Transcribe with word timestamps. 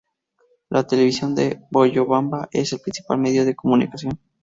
La 0.71 0.87
televisión 0.87 1.37
en 1.37 1.63
Moyobamba 1.69 2.49
es 2.51 2.73
el 2.73 2.79
principal 2.79 3.19
medio 3.19 3.45
de 3.45 3.55
comunicación. 3.55 4.17